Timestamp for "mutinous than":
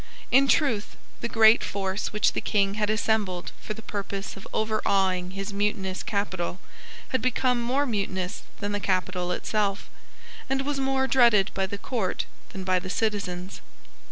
7.85-8.71